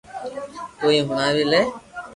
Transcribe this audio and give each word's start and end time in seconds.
تو 0.79 0.85
ھي 0.93 0.99
ھڻاوي 1.07 1.43
لي 1.51 1.61